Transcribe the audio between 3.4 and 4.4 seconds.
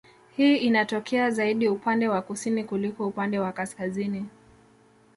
kaskazini